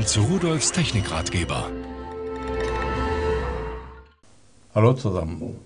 willkommen 0.00 0.06
zu 0.06 0.22
Rudolfs 0.22 0.72
Technikratgeber. 0.72 1.70
Hallo 4.74 4.94
zusammen. 4.94 5.56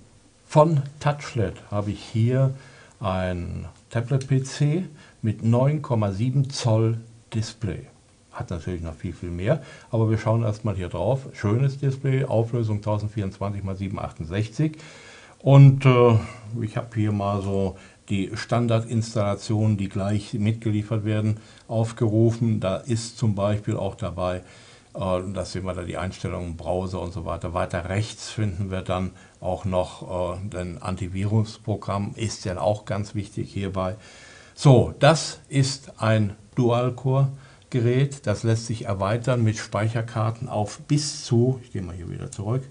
Von 0.48 0.82
Touchlet 0.98 1.54
habe 1.70 1.92
ich 1.92 2.00
hier 2.00 2.52
ein 2.98 3.66
Tablet-PC 3.90 4.86
mit 5.22 5.42
9,7 5.42 6.48
Zoll 6.50 6.98
Display. 7.32 7.86
Hat 8.32 8.50
natürlich 8.50 8.82
noch 8.82 8.94
viel, 8.94 9.12
viel 9.12 9.30
mehr, 9.30 9.62
aber 9.92 10.10
wir 10.10 10.18
schauen 10.18 10.42
erstmal 10.42 10.74
hier 10.74 10.88
drauf. 10.88 11.28
Schönes 11.34 11.78
Display, 11.78 12.24
Auflösung 12.24 12.78
1024 12.78 13.62
x 13.64 13.78
768. 13.78 14.72
Und 15.38 15.84
äh, 15.86 16.18
ich 16.60 16.76
habe 16.76 16.88
hier 16.94 17.12
mal 17.12 17.40
so 17.40 17.76
die 18.08 18.30
Standardinstallationen, 18.34 19.76
die 19.76 19.88
gleich 19.88 20.34
mitgeliefert 20.34 21.04
werden, 21.04 21.38
aufgerufen. 21.68 22.60
Da 22.60 22.76
ist 22.76 23.18
zum 23.18 23.34
Beispiel 23.34 23.76
auch 23.76 23.94
dabei, 23.94 24.42
äh, 24.94 25.20
das 25.32 25.52
sehen 25.52 25.64
wir 25.64 25.74
da 25.74 25.82
die 25.82 25.96
Einstellungen, 25.96 26.56
Browser 26.56 27.00
und 27.00 27.12
so 27.12 27.24
weiter. 27.24 27.54
Weiter 27.54 27.88
rechts 27.88 28.30
finden 28.30 28.70
wir 28.70 28.82
dann 28.82 29.10
auch 29.40 29.64
noch 29.64 30.38
äh, 30.52 30.58
ein 30.58 30.80
Antivirusprogramm, 30.80 32.12
ist 32.16 32.44
ja 32.44 32.58
auch 32.60 32.84
ganz 32.84 33.14
wichtig 33.14 33.52
hierbei. 33.52 33.96
So, 34.54 34.94
das 34.98 35.40
ist 35.48 36.00
ein 36.00 36.36
Dual-Core-Gerät. 36.54 38.26
Das 38.26 38.44
lässt 38.44 38.66
sich 38.66 38.84
erweitern 38.84 39.42
mit 39.42 39.56
Speicherkarten 39.56 40.48
auf 40.48 40.78
bis 40.86 41.24
zu, 41.24 41.60
ich 41.64 41.72
gehe 41.72 41.82
mal 41.82 41.96
hier 41.96 42.08
wieder 42.08 42.30
zurück, 42.30 42.62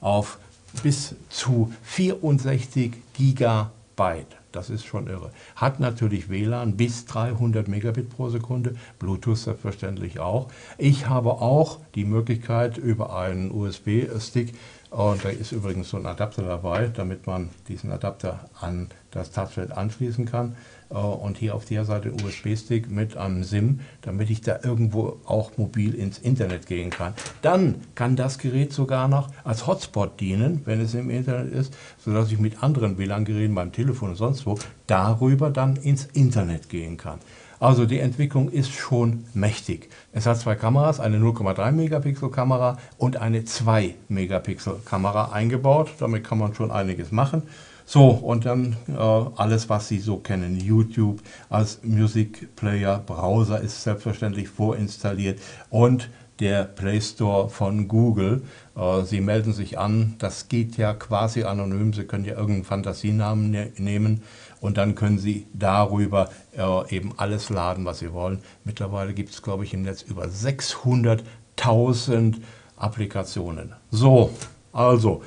auf 0.00 0.38
bis 0.82 1.14
zu 1.30 1.72
64 1.84 2.92
Gigabyte. 3.14 4.43
Das 4.54 4.70
ist 4.70 4.84
schon 4.84 5.08
irre. 5.08 5.30
Hat 5.56 5.80
natürlich 5.80 6.28
WLAN 6.28 6.76
bis 6.76 7.06
300 7.06 7.66
Megabit 7.66 8.10
pro 8.10 8.28
Sekunde, 8.28 8.76
Bluetooth 9.00 9.36
selbstverständlich 9.36 10.20
auch. 10.20 10.48
Ich 10.78 11.08
habe 11.08 11.32
auch 11.32 11.78
die 11.94 12.04
Möglichkeit 12.04 12.78
über 12.78 13.16
einen 13.16 13.50
USB-Stick, 13.50 14.54
und 14.94 15.24
da 15.24 15.28
ist 15.30 15.50
übrigens 15.50 15.90
so 15.90 15.96
ein 15.96 16.06
Adapter 16.06 16.42
dabei, 16.42 16.86
damit 16.86 17.26
man 17.26 17.50
diesen 17.66 17.90
Adapter 17.90 18.48
an 18.60 18.90
das 19.10 19.32
Touchpad 19.32 19.72
anschließen 19.72 20.24
kann. 20.24 20.54
Äh, 20.90 20.94
und 20.94 21.36
hier 21.38 21.54
auf 21.54 21.64
der 21.64 21.84
Seite 21.84 22.12
USB-Stick 22.12 22.90
mit 22.90 23.16
einem 23.16 23.42
SIM, 23.42 23.80
damit 24.02 24.30
ich 24.30 24.40
da 24.40 24.60
irgendwo 24.62 25.18
auch 25.24 25.56
mobil 25.56 25.94
ins 25.94 26.18
Internet 26.18 26.66
gehen 26.66 26.90
kann. 26.90 27.14
Dann 27.42 27.76
kann 27.94 28.14
das 28.14 28.38
Gerät 28.38 28.72
sogar 28.72 29.08
noch 29.08 29.28
als 29.42 29.66
Hotspot 29.66 30.20
dienen, 30.20 30.62
wenn 30.64 30.80
es 30.80 30.94
im 30.94 31.10
Internet 31.10 31.52
ist, 31.52 31.74
sodass 31.98 32.30
ich 32.30 32.38
mit 32.38 32.62
anderen 32.62 32.96
WLAN-Geräten 32.96 33.54
beim 33.54 33.72
Telefon 33.72 34.10
und 34.10 34.16
sonst 34.16 34.43
wo 34.46 34.58
darüber 34.86 35.50
dann 35.50 35.76
ins 35.76 36.06
Internet 36.06 36.68
gehen 36.68 36.96
kann. 36.96 37.18
Also 37.60 37.86
die 37.86 38.00
Entwicklung 38.00 38.50
ist 38.50 38.72
schon 38.72 39.24
mächtig. 39.32 39.88
Es 40.12 40.26
hat 40.26 40.38
zwei 40.38 40.54
Kameras, 40.54 41.00
eine 41.00 41.18
0,3 41.18 41.72
Megapixel 41.72 42.28
Kamera 42.30 42.78
und 42.98 43.16
eine 43.16 43.44
2 43.44 43.94
Megapixel 44.08 44.76
Kamera 44.84 45.32
eingebaut. 45.32 45.90
Damit 45.98 46.24
kann 46.24 46.38
man 46.38 46.54
schon 46.54 46.70
einiges 46.70 47.10
machen. 47.10 47.42
So, 47.86 48.08
und 48.08 48.46
dann 48.46 48.76
äh, 48.88 48.92
alles, 48.92 49.68
was 49.68 49.88
Sie 49.88 49.98
so 49.98 50.16
kennen. 50.16 50.58
YouTube 50.58 51.20
als 51.50 51.80
Music 51.82 52.56
Player, 52.56 52.98
Browser 52.98 53.60
ist 53.60 53.82
selbstverständlich 53.82 54.48
vorinstalliert 54.48 55.38
und 55.70 56.08
der 56.40 56.64
Play 56.64 57.00
Store 57.00 57.48
von 57.48 57.86
Google. 57.86 58.42
Äh, 58.76 59.04
Sie 59.04 59.20
melden 59.20 59.52
sich 59.52 59.78
an, 59.78 60.16
das 60.18 60.48
geht 60.48 60.76
ja 60.76 60.94
quasi 60.94 61.44
anonym. 61.44 61.92
Sie 61.92 62.04
können 62.04 62.24
ja 62.24 62.34
irgendeinen 62.34 62.64
Fantasienamen 62.64 63.50
ne 63.50 63.70
nehmen 63.76 64.22
und 64.60 64.78
dann 64.78 64.94
können 64.94 65.18
Sie 65.18 65.46
darüber 65.52 66.30
äh, 66.56 66.96
eben 66.96 67.12
alles 67.18 67.50
laden, 67.50 67.84
was 67.84 67.98
Sie 67.98 68.12
wollen. 68.12 68.38
Mittlerweile 68.64 69.12
gibt 69.12 69.30
es, 69.30 69.42
glaube 69.42 69.64
ich, 69.64 69.74
im 69.74 69.82
Netz 69.82 70.02
über 70.02 70.24
600.000 70.24 72.36
Applikationen. 72.76 73.74
So, 73.90 74.30
also, 74.72 75.22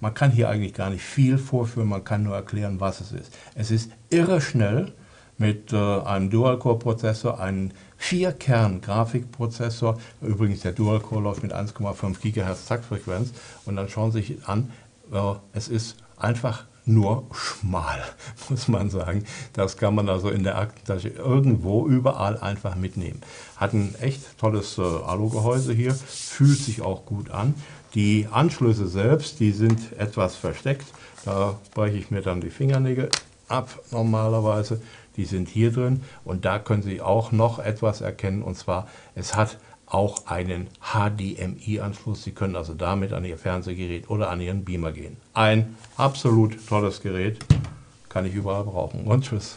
man 0.00 0.14
kann 0.14 0.30
hier 0.30 0.48
eigentlich 0.48 0.74
gar 0.74 0.90
nicht 0.90 1.02
viel 1.02 1.38
vorführen, 1.38 1.88
man 1.88 2.04
kann 2.04 2.22
nur 2.22 2.34
erklären, 2.34 2.80
was 2.80 3.00
es 3.00 3.12
ist. 3.12 3.36
Es 3.54 3.70
ist 3.70 3.90
irre 4.08 4.40
schnell 4.40 4.92
mit 5.38 5.72
äh, 5.72 5.76
einem 5.76 6.30
Dual-Core-Prozessor, 6.30 7.40
einem 7.40 7.70
4-Kern-Grafikprozessor. 8.00 9.98
Übrigens, 10.20 10.60
der 10.60 10.72
Dual-Core 10.72 11.22
läuft 11.22 11.42
mit 11.42 11.54
1,5 11.54 12.20
GHz 12.20 12.66
Taktfrequenz. 12.66 13.32
Und 13.64 13.76
dann 13.76 13.88
schauen 13.88 14.12
Sie 14.12 14.20
sich 14.20 14.46
an, 14.46 14.70
äh, 15.12 15.34
es 15.52 15.68
ist 15.68 15.96
einfach 16.18 16.66
nur 16.84 17.24
schmal, 17.32 18.02
muss 18.48 18.68
man 18.68 18.90
sagen. 18.90 19.24
Das 19.52 19.76
kann 19.76 19.94
man 19.94 20.08
also 20.08 20.30
in 20.30 20.44
der 20.44 20.58
Aktentasche 20.58 21.08
irgendwo, 21.08 21.86
überall 21.86 22.38
einfach 22.38 22.76
mitnehmen. 22.76 23.20
Hat 23.56 23.72
ein 23.72 23.94
echt 24.00 24.38
tolles 24.38 24.78
äh, 24.78 24.82
Alugehäuse 24.82 25.72
hier, 25.72 25.94
fühlt 25.94 26.58
sich 26.58 26.82
auch 26.82 27.06
gut 27.06 27.30
an. 27.30 27.54
Die 27.94 28.28
Anschlüsse 28.30 28.86
selbst, 28.86 29.40
die 29.40 29.52
sind 29.52 29.92
etwas 29.98 30.36
versteckt. 30.36 30.86
Da 31.24 31.58
breche 31.74 31.96
ich 31.96 32.10
mir 32.10 32.22
dann 32.22 32.40
die 32.40 32.50
Fingernägel 32.50 33.10
ab 33.48 33.80
normalerweise. 33.90 34.80
Die 35.16 35.24
sind 35.24 35.48
hier 35.48 35.72
drin 35.72 36.02
und 36.24 36.44
da 36.44 36.58
können 36.58 36.82
Sie 36.82 37.00
auch 37.00 37.32
noch 37.32 37.58
etwas 37.58 38.00
erkennen 38.00 38.42
und 38.42 38.56
zwar 38.56 38.86
es 39.14 39.34
hat 39.34 39.58
auch 39.90 40.26
einen 40.26 40.68
HDMI-Anschluss. 40.80 42.22
Sie 42.22 42.32
können 42.32 42.56
also 42.56 42.74
damit 42.74 43.12
an 43.12 43.24
Ihr 43.24 43.36
Fernsehgerät 43.36 44.08
oder 44.08 44.30
an 44.30 44.40
Ihren 44.40 44.64
Beamer 44.64 44.92
gehen. 44.92 45.16
Ein 45.34 45.76
absolut 45.96 46.66
tolles 46.68 47.02
Gerät, 47.02 47.38
kann 48.08 48.24
ich 48.24 48.34
überall 48.34 48.64
brauchen. 48.64 49.04
Und 49.04 49.24
tschüss. 49.24 49.56